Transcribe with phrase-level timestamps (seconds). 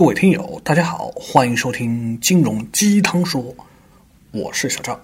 [0.00, 3.54] 各位听友，大家好，欢迎收听金融鸡汤说，
[4.30, 4.98] 我是小赵。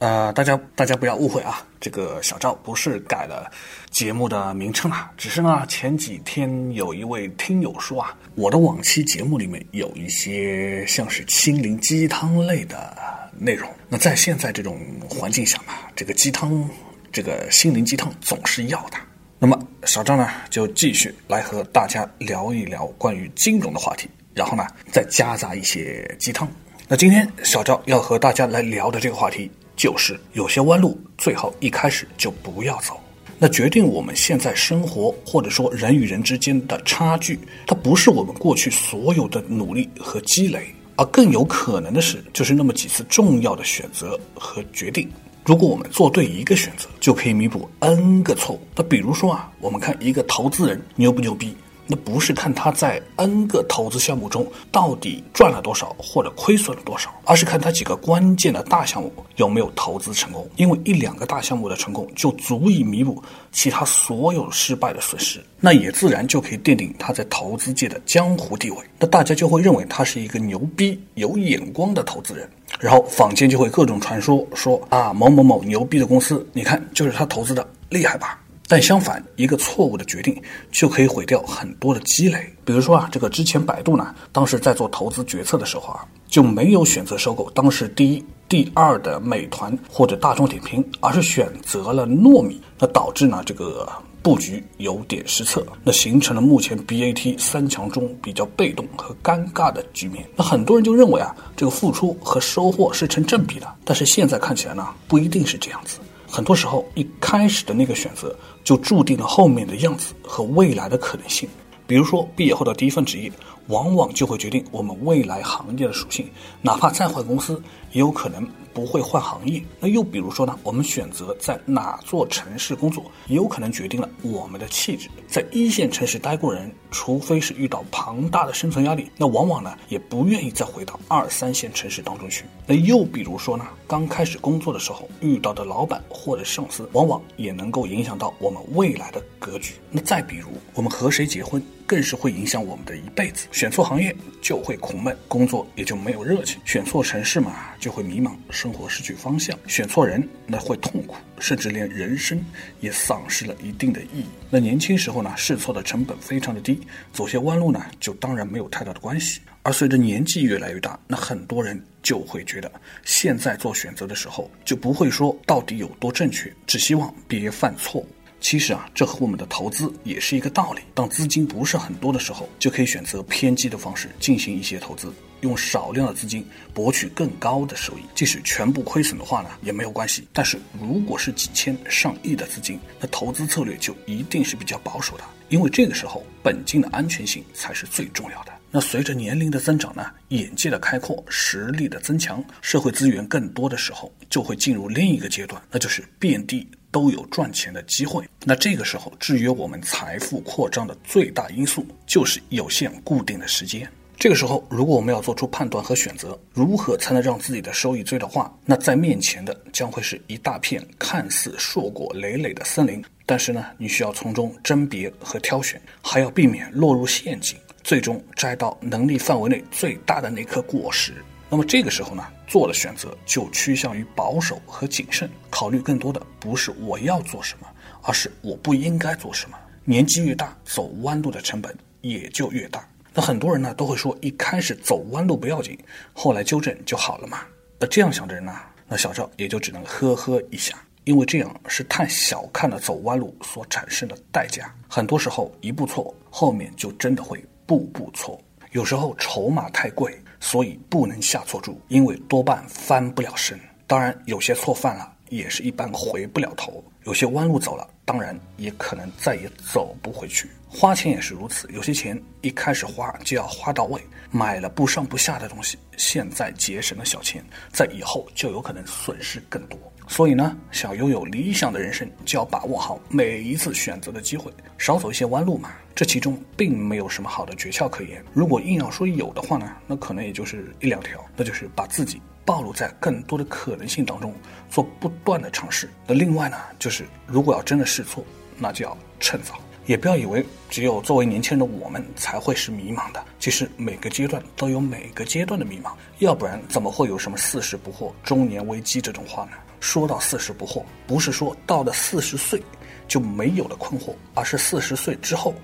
[0.00, 3.48] 呃，大家大家不要误会啊，这个小赵不是改了
[3.90, 13.70] 节目的名称啊，只是呢前几天有一位听友说啊，我的往期节目里面有一些像是心灵鸡汤类的内容。
[13.88, 16.68] 那在现在这种环境下嘛，这个鸡汤，
[17.12, 18.96] 这个心灵鸡汤总是要的。
[19.38, 24.10] 那么小赵呢，就继续来和大家聊一聊关于金融的话题。
[24.34, 26.48] 然后呢，再夹杂一些鸡汤。
[26.88, 32.98] 那今天小赵要和大家来聊的这个话题，就是有些弯路最好一开始就不要走。
[33.38, 45.10] 那决定我们现在生活或者说人与人之间的差距，它不是我们过去所有的努力和积累，而更有可能的是，就是那么几次重要的选择和决定。
[45.42, 48.60] 如果我们做对一个选择，就可以弥补 N 个错误。
[48.76, 51.56] 那比如说啊，我们看一个投资人牛不牛逼？
[51.90, 60.48] 那不是看他在 N 个投资项目中到底赚了多少或者亏损了多少，而是看他几个关键的大项目有没有投资成功。
[60.54, 68.76] 因为一两个大项目的成功就足以弥补其他所有失败的损失，那也自然就可以奠定他在投资界的江湖地位。
[69.00, 78.38] 那大家就会认为他是一个牛逼、有眼光的投资人，然后坊间就会各种传说说啊某某某牛逼的公司，你看就是他投资的厉害吧。
[78.70, 80.40] 但相反，一个错误的决定
[80.70, 82.38] 就可以毁掉很多的积累。
[82.64, 93.88] 比如说啊，这个之前百度呢，当时在做投资决策的时候啊，就没有选择收购当时第一、第二的美团或者大众点评，而是选择了糯米，那导致呢这个
[94.22, 100.24] 布局有点失策，那形成了目前 BAT 三强中比较被动和尴尬的局面。
[100.36, 105.98] 那很多人就认为啊，这个付出和收获是成正比的，但是现在看起来呢，不一定是这样子。
[106.30, 111.48] 很多时候，一开始的那个选择就注定了后面的样子和未来的可能性。
[111.88, 113.30] 比如说，毕业后的第一份职业，
[113.70, 116.28] 往往就会决定我们未来行业的属性。
[116.60, 119.62] 哪怕再换公司，也有可能不会换行业。
[119.78, 125.08] 那又比如说呢，我们选择在哪座城市工作，也有可能决定了我们的气质。
[125.28, 132.44] 在一线城市待过人，除非是遇到庞大的生存压力，那往往呢也不愿意再回到二三线城市当中去。
[132.66, 139.74] 那又比如说呢，刚开始工作的时候遇到的老板或者上司，往往也能够影响到我们未来的格局。
[139.90, 141.62] 那再比如，我们和谁结婚？
[141.90, 143.48] 更是会影响我们的一辈子。
[143.50, 152.40] 选错行业就会苦闷，工作也就没有热情；选错城市嘛，就会迷茫，生活失去方向；选错人，那会痛苦，甚至连人生
[152.78, 154.26] 也丧失了一定的意义。
[154.48, 156.80] 那年轻时候呢，试错的成本非常的低，
[157.12, 159.40] 走些弯路呢，就当然没有太大的关系。
[159.64, 162.70] 而随着年纪越来越大，那很多人就会觉得，
[163.04, 168.06] 现在做选择的时候就不会说到底有多正确，只希望别犯错误。
[168.40, 170.80] 其实啊，这和我们的投资也是一个道理。
[170.94, 175.12] 当资金不是很多的时候，就可以选择偏激的方式进行一些投资，
[175.42, 178.02] 用少量的资金博取更高的收益。
[178.14, 180.26] 即使全部亏损的话呢，也没有关系。
[180.32, 188.52] 但是如果是几千上亿的资金，那投资策略就一定是比较保守的，因为这个时候本金的安全性才是最重要的。
[188.72, 196.66] 那随着年龄的增长呢，眼界的开阔，实力的增强，社会资源更多的时候，就会进入另一个阶段，那就是遍地。
[196.90, 198.24] 都有赚钱的机会。
[198.44, 203.90] 那这个时候，制约我们财富扩张的最大因素就是有限固定的时间。
[204.18, 208.54] 这个时候，如果我们要做出判断和选择，如何才能让自己的收益最大化？
[208.66, 221.14] 那在面前的将会是一大片看似硕果累累的森林，但是呢，你需要从中甄别和挑选，还要避免落入陷阱，最终摘到能力范围内最大的那颗果实。
[221.52, 227.66] 那么这个时候呢，做的选择就趋向于保守和谨慎，考虑更多的不是我要做什么，
[228.02, 229.58] 而是我不应该做什么。
[229.84, 232.88] 年纪越大，走弯路的成本也就越大。
[233.12, 235.76] 那很多人呢都会说，一开始走弯路不要紧，
[236.12, 237.40] 后来纠正就好了嘛。
[237.80, 238.54] 那这样想的人呢，
[238.86, 244.72] 那小赵也就只能呵呵一下，因为这样是太小看了走弯路所产生的代价。
[244.88, 248.40] 很多时候一步错，后面就真的会步步错。
[248.70, 250.16] 有时候筹码太贵。
[250.40, 253.58] 所以不能下错注，因为多半翻不了身。
[253.86, 260.50] 当然，有些错犯了，也是一般回不了头；有些弯路走了，当然也可能再也走不回去。
[260.68, 264.02] 花钱也是如此，有些钱一开始花就要花到位，
[264.32, 267.40] 买了不上不下的东西，现在节省了小钱，
[267.72, 269.78] 在以后就有可能损失更多。
[270.08, 275.70] 所以呢，想拥有理想的人生，就要把握好每一次选择的机会，少走一些弯路嘛。
[275.94, 278.20] 这其中并没有什么好的诀窍可言。
[278.32, 282.20] 如果硬要说有的话呢，那可能也就是一两条，那就是把自己
[282.50, 284.34] 暴露在更多的可能性当中，
[284.68, 285.88] 做不断的尝试。
[286.04, 288.24] 那另外呢，就是如果要真的试错，
[288.58, 289.54] 那就要趁早。
[289.86, 293.24] 也不要以为只有作为年轻人的我们才会是迷茫的。
[293.38, 299.52] 其实每个阶段都有每个阶段的迷茫，要不然怎么会有什么四十不惑、中年危机这种话呢？
[299.78, 302.60] 说到四十不惑，不是说到了四十岁
[303.06, 305.54] 就没有了困惑，而是四十岁之后，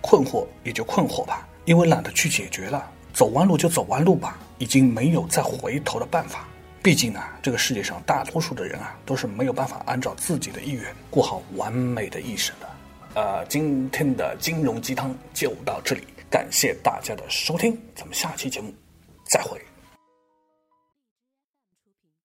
[0.00, 6.46] 困惑也就困惑吧，因为懒得去解决了，走弯路就走弯路吧，已经没有再回头的办法。
[6.82, 12.68] 毕竟呢，这个世界上大多数的人啊，都是没有办法按照自己的意愿过好完美的一生的。
[13.14, 18.70] 呃，今天的金融鸡汤就到这里，感谢大家的收听，咱们下期节目
[19.24, 19.58] 再会。